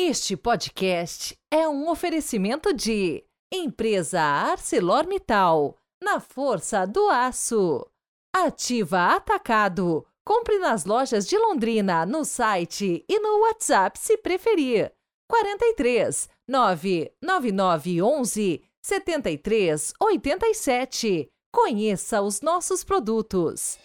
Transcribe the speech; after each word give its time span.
Este 0.00 0.36
podcast 0.36 1.36
é 1.50 1.68
um 1.68 1.90
oferecimento 1.90 2.72
de 2.72 3.24
Empresa 3.52 4.20
ArcelorMittal, 4.20 5.76
na 6.00 6.20
força 6.20 6.86
do 6.86 7.08
aço. 7.08 7.84
Ativa 8.32 9.16
Atacado. 9.16 10.06
Compre 10.24 10.60
nas 10.60 10.84
lojas 10.84 11.26
de 11.26 11.36
Londrina, 11.36 12.06
no 12.06 12.24
site 12.24 13.04
e 13.08 13.18
no 13.18 13.40
WhatsApp 13.40 13.98
se 13.98 14.16
preferir. 14.18 14.92
43 15.28 16.28
999 16.46 18.00
11 18.00 18.62
73 18.80 19.94
87. 20.00 21.28
Conheça 21.52 22.22
os 22.22 22.40
nossos 22.40 22.84
produtos. 22.84 23.76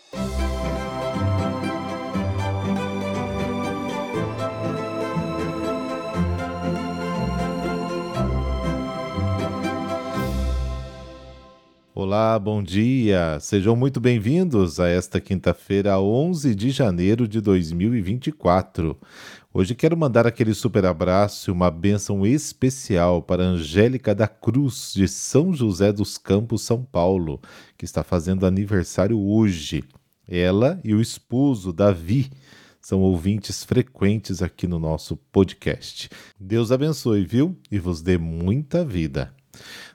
Olá, 11.96 12.40
bom 12.40 12.64
dia! 12.64 13.38
Sejam 13.40 13.76
muito 13.76 14.00
bem-vindos 14.00 14.80
a 14.80 14.88
esta 14.88 15.22
quinta-feira, 15.22 16.00
11 16.00 16.56
de 16.56 16.72
janeiro 16.72 17.28
de 17.28 17.40
2024. 17.40 18.98
Hoje 19.54 19.76
quero 19.76 19.96
mandar 19.96 20.26
aquele 20.26 20.56
super 20.56 20.88
abraço 20.88 21.52
e 21.52 21.54
uma 21.54 21.70
bênção 21.70 22.26
especial 22.26 23.22
para 23.22 23.44
Angélica 23.44 24.16
da 24.16 24.28
Cruz, 24.28 24.92
de 24.96 25.08
São 25.08 25.54
José 25.54 25.94
dos 25.94 26.18
Campos, 26.18 26.64
São 26.64 26.84
Paulo, 26.84 27.40
que 27.78 27.86
está 27.86 28.04
fazendo 28.04 28.48
aniversário 28.48 29.20
hoje. 29.20 29.84
Ela 30.28 30.82
e 30.84 30.96
o 30.96 31.02
esposo, 31.02 31.72
Davi, 31.72 32.32
são 32.82 33.02
ouvintes 33.02 33.64
frequentes 33.64 34.42
aqui 34.42 34.66
no 34.66 34.80
nosso 34.80 35.16
podcast. 35.32 36.10
Deus 36.40 36.72
abençoe, 36.72 37.24
viu? 37.24 37.56
E 37.70 37.78
vos 37.78 38.02
dê 38.02 38.18
muita 38.18 38.84
vida. 38.84 39.32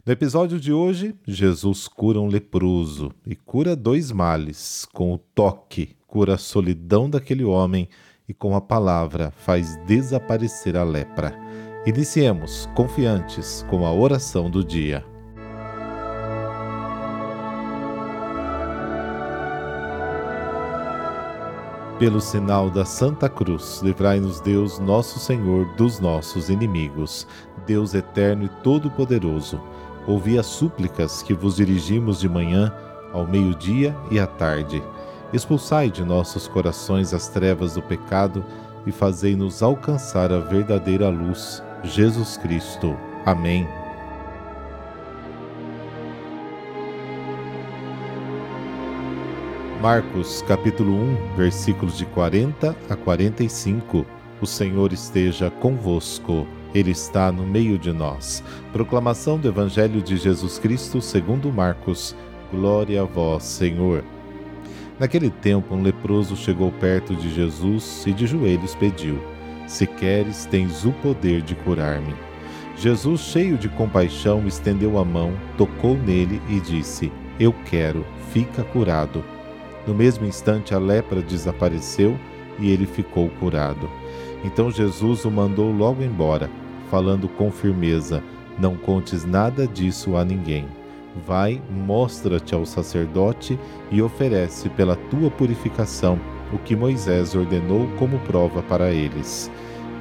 No 0.09 0.13
episódio 0.13 0.59
de 0.59 0.73
hoje, 0.73 1.15
Jesus 1.27 1.87
cura 1.87 2.19
um 2.19 2.29
leproso 2.29 3.13
e 3.27 3.37
cura 3.37 3.77
dois 3.77 4.11
males. 4.11 4.89
Com 4.91 5.13
o 5.13 5.19
toque, 5.19 5.99
cura 6.07 6.37
a 6.37 6.39
solidão 6.39 7.11
daquele 7.11 7.45
homem 7.45 7.87
e 8.27 8.33
com 8.33 8.57
a 8.57 8.61
palavra 8.63 9.31
faz 9.31 9.77
desaparecer 9.85 10.79
a 10.79 10.83
lepra. 10.83 11.39
Iniciemos 11.85 12.67
confiantes 12.75 13.67
com 13.69 13.85
a 13.85 13.93
oração 13.93 14.49
do 14.49 14.65
dia. 14.65 15.05
Pelo 21.99 22.23
sinal 22.23 22.71
da 22.71 22.87
Santa 22.87 23.29
Cruz, 23.29 23.83
livrai-nos 23.83 24.41
Deus, 24.41 24.79
nosso 24.79 25.19
Senhor, 25.19 25.67
dos 25.75 26.01
nossos 26.01 26.49
inimigos. 26.49 27.27
Deus 27.67 27.93
eterno 27.93 28.47
e 28.47 28.49
todo-poderoso, 28.63 29.61
ouvi 30.09 30.39
as 30.39 30.47
súplicas 30.47 31.23
que 31.23 31.35
vos 31.35 31.57
dirigimos 31.57 32.19
de 32.19 32.29
manhã, 32.29 32.73
ao 33.13 33.27
meio-dia 33.27 33.95
e 34.11 34.19
à 34.19 34.27
tarde. 34.27 34.83
Expulsai 35.35 35.91
de 35.91 36.03
nossos 36.03 36.49
corações 36.49 37.13
as 37.13 37.29
trevas 37.29 37.75
do 37.75 37.83
pecado 37.83 38.43
e 38.87 38.91
fazei-nos 38.91 39.63
alcançar 39.63 40.33
a 40.33 40.39
verdadeira 40.39 41.11
luz, 41.11 41.63
Jesus 41.85 42.39
Cristo. 42.39 42.97
Amém. 43.27 43.69
Marcos 49.83 50.43
capítulo 50.49 50.93
1, 50.93 51.37
versículos 51.37 51.99
de 51.99 52.07
40 52.07 52.75
a 52.89 52.97
45. 52.97 54.07
O 54.41 54.47
Senhor 54.47 54.91
esteja 54.93 55.51
convosco. 55.51 56.47
Ele 56.75 56.91
está 56.91 57.33
no 57.33 57.47
meio 57.47 57.79
de 57.79 57.93
nós. 57.93 58.43
Proclamação 58.73 59.39
do 59.39 59.49
Evangelho 59.49 60.03
de 60.03 60.17
Jesus 60.17 60.59
Cristo, 60.59 61.01
segundo 61.01 61.53
Marcos. 61.53 62.15
Glória 62.51 63.03
a 63.03 63.05
vós, 63.05 63.45
Senhor. 63.45 64.05
Naquele 64.99 65.31
tempo, 65.31 65.75
um 65.75 65.83
leproso 65.83 66.37
chegou 66.37 66.73
perto 66.73 67.15
de 67.15 67.33
Jesus 67.33 68.05
e 68.07 68.13
de 68.13 68.27
joelhos 68.27 68.75
pediu: 68.75 69.19
Se 69.67 69.87
queres, 69.87 70.45
tens 70.47 70.85
o 70.85 70.93
poder 70.93 71.41
de 71.41 71.55
curar-me. 71.55 72.15
Jesus, 72.77 73.23
cheio 73.23 73.57
de 73.57 73.69
compaixão, 73.69 74.47
estendeu 74.47 74.99
a 74.99 75.05
mão, 75.05 75.33
tocou 75.57 75.97
nele 75.97 76.41
e 76.49 76.61
disse: 76.61 77.13
Eu 77.39 77.53
quero, 77.65 78.05
fica 78.33 78.63
curado. 78.63 79.25
No 79.87 79.95
mesmo 79.95 80.27
instante, 80.27 80.75
a 80.75 80.79
lepra 80.79 81.23
desapareceu 81.23 82.19
e 82.59 82.71
ele 82.71 82.87
ficou 82.87 83.29
curado. 83.41 83.89
Então 84.45 84.71
Jesus 84.71 85.25
o 85.25 85.31
mandou 85.31 85.71
logo 85.73 86.03
embora, 86.03 86.51
falando 86.91 87.29
com 87.29 87.51
firmeza: 87.51 88.23
Não 88.59 88.77
contes 88.77 89.25
nada 89.25 89.67
disso 89.67 90.17
a 90.17 90.25
ninguém. 90.25 90.67
Vai, 91.27 91.61
mostra-te 91.71 92.55
ao 92.55 92.65
sacerdote 92.65 93.59
e 93.91 94.01
oferece 94.01 94.69
pela 94.69 94.95
tua 94.95 95.31
purificação 95.31 96.19
o 96.53 96.59
que 96.59 96.77
Moisés 96.77 97.35
ordenou 97.35 97.89
como 97.99 98.19
prova 98.21 98.63
para 98.63 98.91
eles. 98.91 99.51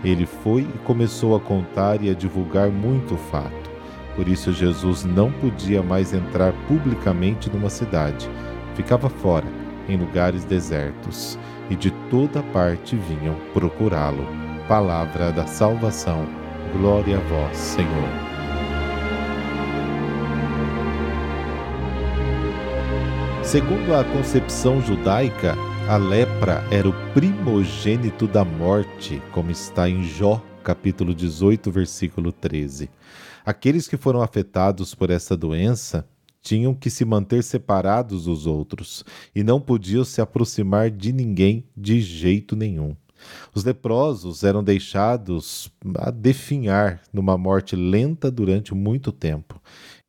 Ele 0.04 0.26
foi 0.26 0.62
e 0.62 0.78
começou 0.86 1.36
a 1.36 1.40
contar 1.40 2.04
e 2.04 2.10
a 2.10 2.14
divulgar 2.14 2.70
muito 2.70 3.16
o 3.16 3.18
fato. 3.18 3.68
Por 4.16 4.28
isso, 4.28 4.52
Jesus 4.52 5.04
não 5.04 5.32
podia 5.32 5.82
mais 5.82 6.14
entrar 6.14 6.54
publicamente 6.68 7.50
numa 7.50 7.70
cidade. 7.70 8.30
Ficava 8.76 9.10
fora 9.10 9.48
em 9.90 9.98
lugares 9.98 10.44
desertos, 10.44 11.38
e 11.70 11.76
de 11.76 11.92
toda 12.10 12.42
parte 12.44 12.96
vinham 12.96 13.36
procurá-lo. 13.54 14.26
Palavra 14.68 15.32
da 15.32 15.46
salvação. 15.46 16.28
Glória 16.74 17.18
a 17.18 17.22
vós, 17.22 17.58
Senhor. 17.58 18.28
Segundo 23.44 23.96
a 23.96 24.04
concepção 24.04 24.82
judaica, 24.82 25.56
a 25.88 25.96
lepra 25.96 26.66
era 26.70 26.90
o 26.90 26.94
primogênito 27.14 28.28
da 28.28 28.44
morte, 28.44 29.22
como 29.32 29.50
está 29.52 29.90
em 29.90 30.04
Jó, 30.04 30.44
capítulo 30.62 31.16
18, 31.16 31.72
versículo 31.72 32.34
13. 32.34 32.90
Aqueles 33.46 33.88
que 33.88 33.96
foram 33.96 34.22
afetados 34.22 34.94
por 34.94 35.10
essa 35.10 35.38
doença 35.38 36.06
tinham 36.48 36.74
que 36.74 36.90
se 36.90 37.04
manter 37.04 37.44
separados 37.44 38.24
dos 38.24 38.46
outros 38.46 39.04
e 39.36 39.44
não 39.44 39.60
podiam 39.60 40.06
se 40.06 40.22
aproximar 40.22 40.90
de 40.90 41.12
ninguém 41.12 41.66
de 41.76 42.00
jeito 42.00 42.56
nenhum. 42.56 42.96
Os 43.54 43.66
leprosos 43.66 44.46
eram 44.46 44.64
deixados 44.64 45.70
a 45.98 46.10
definhar 46.10 47.02
numa 47.12 47.38
morte 47.38 47.76
lenta 47.76 48.32
durante 48.32 48.74
muito 48.74 49.12
tempo 49.12 49.62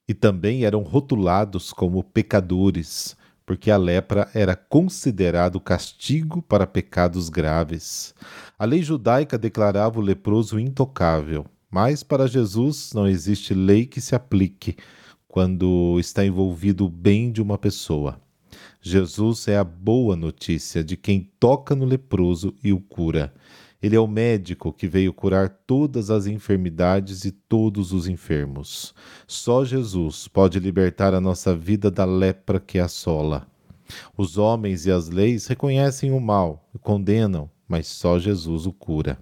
e 0.06 0.14
também 0.14 0.64
eram 0.64 0.82
rotulados 0.82 1.72
como 1.72 2.04
pecadores, 2.04 3.16
porque 3.44 3.68
a 3.68 3.76
lepra 3.76 4.28
era 4.32 4.54
considerado 4.54 5.58
castigo 5.58 6.40
para 6.40 6.68
pecados 6.68 7.28
graves. 7.28 8.14
A 8.56 8.64
lei 8.64 8.80
judaica 8.80 9.36
declarava 9.36 9.98
o 9.98 10.02
leproso 10.02 10.60
intocável, 10.60 11.46
mas 11.68 12.04
para 12.04 12.28
Jesus 12.28 12.92
não 12.94 13.08
existe 13.08 13.52
lei 13.54 13.86
que 13.86 14.00
se 14.00 14.14
aplique 14.14 14.76
quando 15.38 16.00
está 16.00 16.26
envolvido 16.26 16.84
o 16.84 16.90
bem 16.90 17.30
de 17.30 17.40
uma 17.40 17.56
pessoa. 17.56 18.20
Jesus 18.82 19.46
é 19.46 19.56
a 19.56 19.62
boa 19.62 20.16
notícia 20.16 20.82
de 20.82 20.96
quem 20.96 21.30
toca 21.38 21.76
no 21.76 21.84
leproso 21.84 22.52
e 22.60 22.72
o 22.72 22.80
cura. 22.80 23.32
Ele 23.80 23.94
é 23.94 24.00
o 24.00 24.08
médico 24.08 24.72
que 24.72 24.88
veio 24.88 25.12
curar 25.12 25.48
todas 25.48 26.10
as 26.10 26.26
enfermidades 26.26 27.24
e 27.24 27.30
todos 27.30 27.92
os 27.92 28.08
enfermos. 28.08 28.92
Só 29.28 29.64
Jesus 29.64 30.26
pode 30.26 30.58
libertar 30.58 31.14
a 31.14 31.20
nossa 31.20 31.54
vida 31.54 31.88
da 31.88 32.04
lepra 32.04 32.58
que 32.58 32.80
assola. 32.80 33.46
Os 34.16 34.38
homens 34.38 34.86
e 34.86 34.90
as 34.90 35.08
leis 35.08 35.46
reconhecem 35.46 36.10
o 36.10 36.18
mal 36.18 36.68
e 36.74 36.78
condenam, 36.80 37.48
mas 37.68 37.86
só 37.86 38.18
Jesus 38.18 38.66
o 38.66 38.72
cura. 38.72 39.16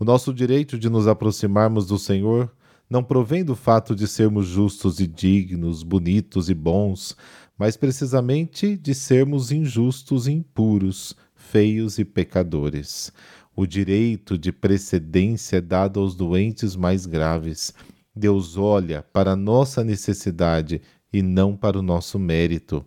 O 0.00 0.04
nosso 0.04 0.32
direito 0.32 0.78
de 0.78 0.88
nos 0.88 1.06
aproximarmos 1.06 1.86
do 1.86 1.98
Senhor 1.98 2.50
não 2.88 3.02
provém 3.02 3.44
do 3.44 3.56
fato 3.56 3.94
de 3.94 4.06
sermos 4.06 4.46
justos 4.46 5.00
e 5.00 5.06
dignos, 5.06 5.82
bonitos 5.82 6.48
e 6.48 6.54
bons, 6.54 7.16
mas 7.58 7.76
precisamente 7.76 8.76
de 8.76 8.94
sermos 8.94 9.50
injustos 9.50 10.26
e 10.26 10.32
impuros, 10.32 11.16
feios 11.34 11.98
e 11.98 12.04
pecadores. 12.04 13.12
O 13.54 13.66
direito 13.66 14.36
de 14.36 14.52
precedência 14.52 15.56
é 15.56 15.60
dado 15.60 16.00
aos 16.00 16.14
doentes 16.14 16.76
mais 16.76 17.06
graves. 17.06 17.72
Deus 18.14 18.56
olha 18.56 19.02
para 19.02 19.32
a 19.32 19.36
nossa 19.36 19.82
necessidade 19.82 20.80
e 21.12 21.22
não 21.22 21.56
para 21.56 21.78
o 21.78 21.82
nosso 21.82 22.18
mérito. 22.18 22.84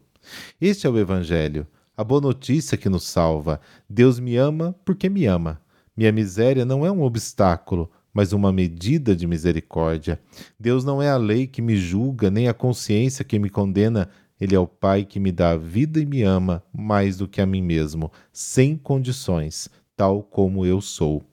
Este 0.61 0.85
é 0.85 0.89
o 0.89 0.97
Evangelho, 0.97 1.65
a 1.97 2.03
boa 2.03 2.21
notícia 2.21 2.77
que 2.77 2.87
nos 2.87 3.07
salva. 3.07 3.59
Deus 3.89 4.19
me 4.19 4.37
ama 4.37 4.75
porque 4.85 5.09
me 5.09 5.25
ama. 5.25 5.59
Minha 5.97 6.11
miséria 6.11 6.63
não 6.63 6.85
é 6.85 6.91
um 6.91 7.01
obstáculo, 7.01 7.91
mas 8.13 8.33
uma 8.33 8.51
medida 8.51 9.15
de 9.15 9.27
misericórdia. 9.27 10.19
Deus 10.59 10.83
não 10.83 11.01
é 11.01 11.09
a 11.09 11.17
lei 11.17 11.47
que 11.47 11.61
me 11.61 11.77
julga, 11.77 12.29
nem 12.29 12.47
a 12.47 12.53
consciência 12.53 13.25
que 13.25 13.39
me 13.39 13.49
condena. 13.49 14.09
Ele 14.39 14.55
é 14.55 14.59
o 14.59 14.67
Pai 14.67 15.05
que 15.05 15.19
me 15.19 15.31
dá 15.31 15.51
a 15.51 15.57
vida 15.57 15.99
e 15.99 16.05
me 16.05 16.23
ama 16.23 16.63
mais 16.73 17.17
do 17.17 17.27
que 17.27 17.41
a 17.41 17.45
mim 17.45 17.61
mesmo, 17.61 18.11
sem 18.31 18.77
condições, 18.77 19.69
tal 19.95 20.23
como 20.23 20.65
eu 20.65 20.79
sou. 20.79 21.23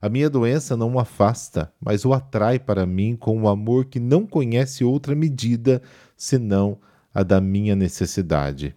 A 0.00 0.08
minha 0.08 0.30
doença 0.30 0.76
não 0.76 0.94
o 0.94 0.98
afasta, 0.98 1.72
mas 1.80 2.04
o 2.04 2.12
atrai 2.12 2.58
para 2.58 2.86
mim 2.86 3.14
com 3.14 3.36
um 3.36 3.48
amor 3.48 3.84
que 3.86 4.00
não 4.00 4.26
conhece 4.26 4.84
outra 4.84 5.14
medida 5.14 5.82
senão 6.16 6.78
a 7.12 7.22
da 7.22 7.40
minha 7.40 7.76
necessidade. 7.76 8.74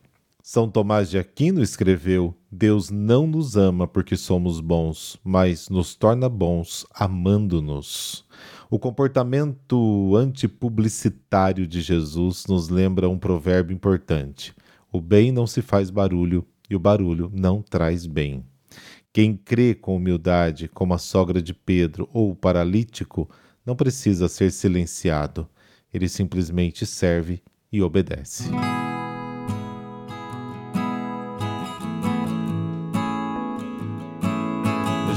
São 0.51 0.67
Tomás 0.67 1.11
de 1.11 1.19
Aquino 1.19 1.61
escreveu: 1.61 2.35
Deus 2.51 2.89
não 2.89 3.27
nos 3.27 3.55
ama 3.55 3.87
porque 3.87 4.17
somos 4.17 4.59
bons, 4.59 5.15
mas 5.23 5.69
nos 5.69 5.93
torna 5.93 6.27
bons 6.27 6.87
amando-nos. 6.91 8.25
O 8.67 8.79
comportamento 8.79 10.15
antipublicitário 10.15 11.67
de 11.67 11.81
Jesus 11.81 12.47
nos 12.47 12.67
lembra 12.67 13.07
um 13.07 13.19
provérbio 13.19 13.75
importante: 13.75 14.55
o 14.91 14.99
bem 14.99 15.31
não 15.31 15.45
se 15.45 15.61
faz 15.61 15.91
barulho 15.91 16.43
e 16.67 16.75
o 16.75 16.79
barulho 16.79 17.31
não 17.31 17.61
traz 17.61 18.07
bem. 18.07 18.43
Quem 19.13 19.37
crê 19.37 19.75
com 19.75 19.95
humildade, 19.97 20.67
como 20.67 20.95
a 20.95 20.97
sogra 20.97 21.43
de 21.43 21.53
Pedro 21.53 22.09
ou 22.11 22.31
o 22.31 22.35
paralítico, 22.35 23.29
não 23.63 23.75
precisa 23.75 24.27
ser 24.27 24.51
silenciado. 24.51 25.47
Ele 25.93 26.09
simplesmente 26.09 26.87
serve 26.87 27.39
e 27.71 27.83
obedece. 27.83 28.49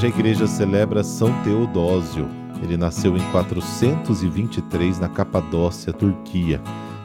Hoje 0.03 0.11
a 0.11 0.17
igreja 0.19 0.47
celebra 0.47 1.01
São 1.01 1.31
Teodósio. 1.43 2.27
Ele 2.61 2.75
nasceu 2.75 3.15
em 3.15 3.31
423 3.31 4.99
na 4.99 5.07
Capadócia, 5.07 5.93
Turquia, 5.93 6.61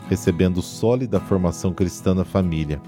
recebendo 0.09 0.61
sólida 0.61 1.21
formação 1.21 1.73
cristã 1.73 2.13
na 2.13 2.25
família. 2.25 2.83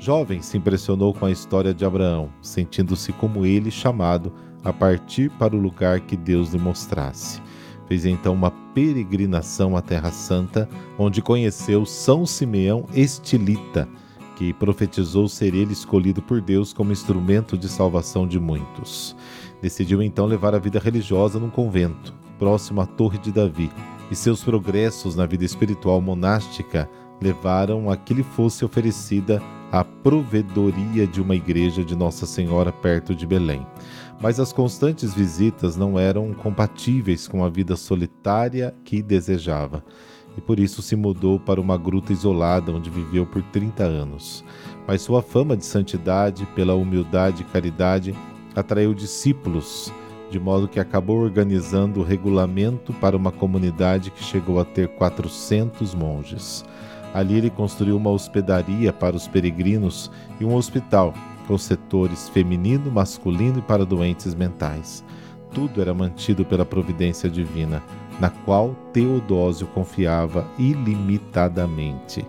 Jovem, 0.00 0.40
se 0.40 0.56
impressionou 0.56 1.12
com 1.12 1.26
a 1.26 1.30
história 1.30 1.74
de 1.74 1.84
Abraão, 1.84 2.30
sentindo-se 2.40 3.12
como 3.12 3.44
ele 3.44 3.70
chamado 3.70 4.32
a 4.64 4.72
partir 4.72 5.30
para 5.32 5.54
o 5.54 5.60
lugar 5.60 6.00
que 6.00 6.16
Deus 6.16 6.54
lhe 6.54 6.58
mostrasse. 6.58 7.38
Fez 7.86 8.06
então 8.06 8.32
uma 8.32 8.50
peregrinação 8.50 9.76
à 9.76 9.82
Terra 9.82 10.10
Santa, 10.12 10.66
onde 10.98 11.20
conheceu 11.20 11.84
São 11.84 12.24
Simeão 12.24 12.86
Estilita, 12.94 13.86
que 14.36 14.52
profetizou 14.52 15.28
ser 15.28 15.54
ele 15.54 15.72
escolhido 15.72 16.22
por 16.22 16.40
Deus 16.40 16.72
como 16.72 16.92
instrumento 16.92 17.56
de 17.56 17.68
salvação 17.68 18.26
de 18.26 18.40
muitos. 18.40 19.16
Decidiu 19.60 20.02
então 20.02 20.26
levar 20.26 20.54
a 20.54 20.58
vida 20.58 20.78
religiosa 20.78 21.38
num 21.38 21.50
convento, 21.50 22.14
próximo 22.38 22.80
à 22.80 22.86
Torre 22.86 23.18
de 23.18 23.30
Davi, 23.30 23.70
e 24.10 24.16
seus 24.16 24.42
progressos 24.42 25.14
na 25.16 25.26
vida 25.26 25.44
espiritual 25.44 26.00
monástica 26.00 26.88
levaram 27.20 27.90
a 27.90 27.96
que 27.96 28.12
lhe 28.12 28.22
fosse 28.22 28.64
oferecida 28.64 29.40
a 29.70 29.84
provedoria 29.84 31.06
de 31.06 31.22
uma 31.22 31.34
igreja 31.34 31.82
de 31.82 31.96
Nossa 31.96 32.26
Senhora 32.26 32.70
perto 32.70 33.14
de 33.14 33.26
Belém. 33.26 33.66
Mas 34.20 34.38
as 34.38 34.52
constantes 34.52 35.14
visitas 35.14 35.76
não 35.76 35.98
eram 35.98 36.34
compatíveis 36.34 37.26
com 37.26 37.42
a 37.44 37.48
vida 37.48 37.74
solitária 37.74 38.74
que 38.84 39.02
desejava, 39.02 39.82
e 40.36 40.40
por 40.40 40.58
isso 40.58 40.82
se 40.82 40.96
mudou 40.96 41.38
para 41.38 41.60
uma 41.60 41.76
gruta 41.76 42.12
isolada 42.12 42.72
onde 42.72 42.90
viveu 42.90 43.26
por 43.26 43.42
30 43.42 43.84
anos. 43.84 44.44
Mas 44.86 45.02
sua 45.02 45.22
fama 45.22 45.56
de 45.56 45.64
santidade, 45.64 46.46
pela 46.54 46.74
humildade 46.74 47.42
e 47.42 47.44
caridade, 47.44 48.14
atraiu 48.54 48.94
discípulos, 48.94 49.92
de 50.30 50.40
modo 50.40 50.68
que 50.68 50.80
acabou 50.80 51.18
organizando 51.18 52.00
o 52.00 52.04
regulamento 52.04 52.92
para 52.94 53.16
uma 53.16 53.30
comunidade 53.30 54.10
que 54.10 54.24
chegou 54.24 54.58
a 54.58 54.64
ter 54.64 54.88
400 54.88 55.94
monges. 55.94 56.64
Ali 57.12 57.36
ele 57.36 57.50
construiu 57.50 57.96
uma 57.96 58.10
hospedaria 58.10 58.92
para 58.92 59.14
os 59.14 59.28
peregrinos 59.28 60.10
e 60.40 60.44
um 60.44 60.54
hospital 60.54 61.12
com 61.46 61.58
setores 61.58 62.28
feminino, 62.28 62.90
masculino 62.90 63.58
e 63.58 63.62
para 63.62 63.84
doentes 63.84 64.34
mentais. 64.34 65.04
Tudo 65.52 65.82
era 65.82 65.92
mantido 65.92 66.44
pela 66.44 66.64
providência 66.64 67.28
divina, 67.28 67.82
na 68.22 68.30
qual 68.30 68.76
Teodósio 68.92 69.66
confiava 69.66 70.46
ilimitadamente. 70.56 72.24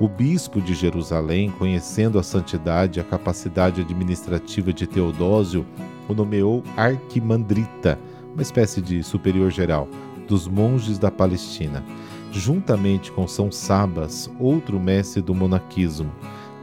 O 0.00 0.08
bispo 0.08 0.60
de 0.60 0.74
Jerusalém, 0.74 1.52
conhecendo 1.52 2.18
a 2.18 2.22
santidade 2.24 2.98
e 2.98 3.00
a 3.00 3.04
capacidade 3.04 3.80
administrativa 3.80 4.72
de 4.72 4.88
Teodósio, 4.88 5.64
o 6.08 6.14
nomeou 6.14 6.64
arquimandrita, 6.76 7.96
uma 8.34 8.42
espécie 8.42 8.82
de 8.82 9.04
superior 9.04 9.52
geral, 9.52 9.86
dos 10.26 10.48
monges 10.48 10.98
da 10.98 11.12
Palestina, 11.12 11.84
juntamente 12.32 13.12
com 13.12 13.28
São 13.28 13.52
Sabas, 13.52 14.28
outro 14.40 14.80
mestre 14.80 15.22
do 15.22 15.32
monaquismo. 15.32 16.10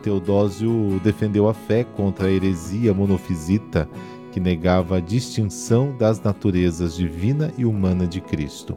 Teodósio 0.02 1.00
defendeu 1.02 1.48
a 1.48 1.54
fé 1.54 1.86
contra 1.86 2.28
a 2.28 2.32
heresia 2.32 2.94
monofisita 2.94 3.88
que 4.34 4.40
negava 4.40 4.98
a 4.98 5.00
distinção 5.00 5.96
das 5.96 6.20
naturezas 6.20 6.96
divina 6.96 7.54
e 7.56 7.66
humana 7.66 8.08
de 8.08 8.20
Cristo. 8.20 8.76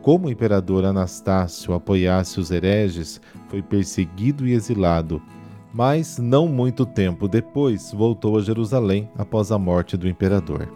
Como 0.00 0.28
o 0.28 0.30
imperador 0.30 0.84
Anastácio 0.84 1.74
apoiasse 1.74 2.38
os 2.38 2.52
hereges, 2.52 3.20
foi 3.48 3.60
perseguido 3.60 4.46
e 4.46 4.52
exilado, 4.52 5.20
mas 5.74 6.18
não 6.18 6.46
muito 6.46 6.86
tempo 6.86 7.26
depois 7.26 7.90
voltou 7.90 8.38
a 8.38 8.42
Jerusalém 8.42 9.10
após 9.18 9.50
a 9.50 9.58
morte 9.58 9.96
do 9.96 10.08
imperador. 10.08 10.68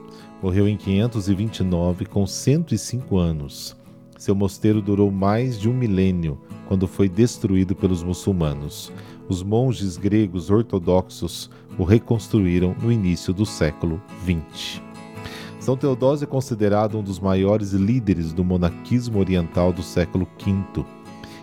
Morreu 0.43 0.67
em 0.67 0.77
529 0.77 2.07
com 2.07 2.27
105 2.27 3.17
anos. 3.17 3.77
Seu 4.19 4.35
mosteiro 4.35 4.83
durou 4.83 5.09
mais 5.09 5.57
de 5.57 5.69
um 5.69 5.73
milênio 5.73 6.41
quando 6.67 6.89
foi 6.89 7.09
destruído 7.09 7.77
pelos 7.77 8.03
muçulmanos. 8.03 8.93
Os 9.29 9.43
monges 9.43 9.97
gregos 9.97 10.51
ortodoxos 10.51 11.51
o 11.77 11.83
reconstruíram 11.83 12.77
no 12.81 12.93
início 12.93 13.35
do 13.35 13.45
século 13.45 14.01
XX. 14.23 14.81
São 15.59 15.77
Teodósio 15.77 16.27
é 16.27 16.29
considerado 16.29 16.97
um 16.97 17.03
dos 17.03 17.19
maiores 17.19 17.73
líderes 17.73 18.33
do 18.33 18.45
monaquismo 18.45 19.19
oriental 19.19 19.73
do 19.73 19.83
século 19.83 20.29
V. 20.39 20.85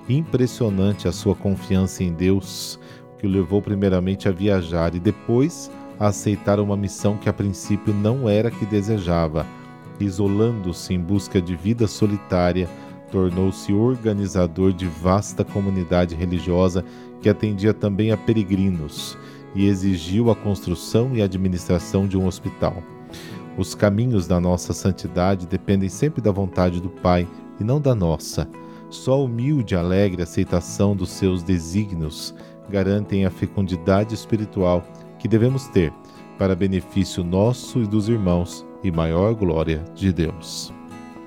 Impressionante 0.07 1.09
a 1.09 1.11
sua 1.11 1.35
confiança 1.35 2.05
em 2.05 2.13
Deus, 2.13 2.79
que 3.19 3.27
o 3.27 3.29
levou 3.29 3.61
primeiramente 3.61 4.29
a 4.29 4.31
viajar 4.31 4.95
e 4.95 4.99
depois 4.99 5.69
a 5.99 6.07
aceitar 6.07 6.61
uma 6.61 6.77
missão 6.77 7.17
que 7.17 7.27
a 7.27 7.33
princípio 7.33 7.93
não 7.93 8.29
era 8.29 8.49
que 8.49 8.65
desejava. 8.65 9.45
Isolando-se 9.99 10.93
em 10.93 10.99
busca 10.99 11.41
de 11.41 11.55
vida 11.55 11.85
solitária, 11.85 12.69
tornou-se 13.13 13.71
organizador 13.71 14.73
de 14.73 14.87
vasta 14.87 15.45
comunidade 15.45 16.15
religiosa 16.15 16.83
que 17.21 17.29
atendia 17.29 17.71
também 17.71 18.11
a 18.11 18.17
peregrinos 18.17 19.15
e 19.53 19.67
exigiu 19.67 20.31
a 20.31 20.35
construção 20.35 21.15
e 21.15 21.21
administração 21.21 22.07
de 22.07 22.17
um 22.17 22.25
hospital. 22.25 22.81
Os 23.55 23.75
caminhos 23.75 24.25
da 24.25 24.39
nossa 24.39 24.73
santidade 24.73 25.45
dependem 25.45 25.89
sempre 25.89 26.23
da 26.23 26.31
vontade 26.31 26.81
do 26.81 26.89
Pai 26.89 27.27
e 27.59 27.63
não 27.63 27.79
da 27.79 27.93
nossa. 27.93 28.49
Só 28.89 29.13
a 29.13 29.23
humilde 29.23 29.75
e 29.75 29.77
alegre 29.77 30.23
aceitação 30.23 30.95
dos 30.95 31.11
seus 31.11 31.43
desígnios 31.43 32.33
garantem 32.67 33.27
a 33.27 33.29
fecundidade 33.29 34.15
espiritual 34.15 34.83
que 35.19 35.27
devemos 35.27 35.67
ter 35.67 35.93
para 36.39 36.55
benefício 36.55 37.23
nosso 37.23 37.79
e 37.79 37.85
dos 37.85 38.09
irmãos 38.09 38.65
e 38.83 38.89
maior 38.89 39.35
glória 39.35 39.85
de 39.93 40.11
Deus. 40.11 40.73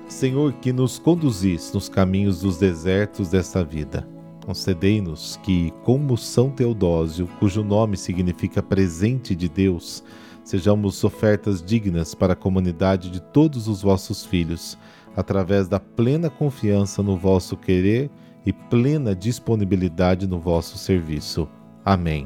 Senhor, 0.07 0.53
que 0.53 0.73
nos 0.73 0.97
conduzis 0.97 1.71
nos 1.73 1.89
caminhos 1.89 2.41
dos 2.41 2.57
desertos 2.57 3.29
desta 3.29 3.63
vida 3.63 4.07
concedei-nos 4.47 5.37
que, 5.43 5.73
como 5.83 6.15
São 6.15 6.49
Teodósio, 6.49 7.27
cujo 7.37 7.65
nome 7.65 7.97
significa 7.97 8.63
presente 8.63 9.35
de 9.35 9.49
Deus, 9.49 10.01
sejamos 10.41 11.03
ofertas 11.03 11.61
dignas 11.61 12.15
para 12.15 12.31
a 12.31 12.35
comunidade 12.35 13.09
de 13.09 13.21
todos 13.21 13.67
os 13.67 13.81
vossos 13.81 14.25
filhos, 14.25 14.77
através 15.17 15.67
da 15.67 15.81
plena 15.81 16.29
confiança 16.29 17.03
no 17.03 17.17
vosso 17.17 17.57
querer 17.57 18.09
e 18.45 18.53
plena 18.53 19.13
disponibilidade 19.13 20.25
no 20.25 20.39
vosso 20.39 20.77
serviço. 20.77 21.45
Amém. 21.83 22.25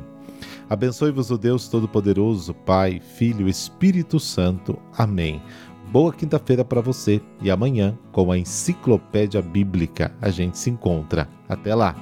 Abençoe-vos 0.69 1.31
o 1.31 1.39
Deus 1.39 1.67
Todo-Poderoso, 1.67 2.53
Pai, 2.53 2.99
Filho 2.99 3.49
Espírito 3.49 4.19
Santo. 4.19 4.77
Amém. 4.95 5.41
Boa 5.91 6.13
quinta-feira 6.13 6.63
para 6.63 6.79
você 6.79 7.21
e 7.41 7.51
amanhã, 7.51 7.99
com 8.13 8.31
a 8.31 8.37
Enciclopédia 8.37 9.41
Bíblica, 9.41 10.15
a 10.21 10.29
gente 10.29 10.57
se 10.57 10.69
encontra. 10.69 11.27
Até 11.49 11.75
lá! 11.75 11.93